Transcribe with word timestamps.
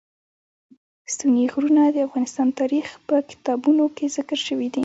ستوني 1.13 1.43
غرونه 1.53 1.81
د 1.95 1.97
افغان 2.07 2.49
تاریخ 2.59 2.87
په 3.07 3.15
کتابونو 3.29 3.83
کې 3.95 4.05
ذکر 4.17 4.37
شوی 4.47 4.67
دي. 4.73 4.79